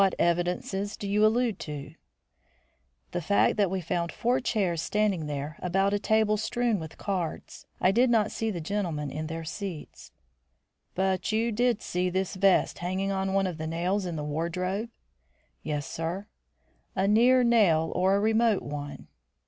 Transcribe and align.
"What 0.01 0.15
evidences 0.17 0.97
do 0.97 1.07
you 1.07 1.23
allude 1.23 1.59
to?" 1.59 1.93
"The 3.11 3.21
fact 3.21 3.55
that 3.57 3.69
we 3.69 3.81
found 3.81 4.11
four 4.11 4.39
chairs 4.39 4.81
standing 4.81 5.27
there 5.27 5.57
about 5.61 5.93
a 5.93 5.99
table 5.99 6.37
strewn 6.37 6.79
with 6.79 6.97
cards. 6.97 7.67
I 7.79 7.91
did 7.91 8.09
not 8.09 8.31
see 8.31 8.49
the 8.49 8.61
gentlemen 8.61 9.11
in 9.11 9.27
their 9.27 9.43
seats." 9.43 10.11
"But 10.95 11.31
you 11.31 11.51
did 11.51 11.83
see 11.83 12.09
this 12.09 12.33
vest 12.33 12.79
hanging 12.79 13.11
on 13.11 13.33
one 13.35 13.45
of 13.45 13.59
the 13.59 13.67
nails 13.67 14.07
in 14.07 14.15
the 14.15 14.23
wardrobe?" 14.23 14.89
"Yes, 15.61 15.85
sir." 15.85 16.25
"A 16.95 17.07
near 17.07 17.43
nail 17.43 17.91
or 17.93 18.15
a 18.15 18.19
remote 18.19 18.63
one?" 18.63 19.07